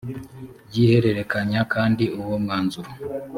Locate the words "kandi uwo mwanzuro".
1.73-2.89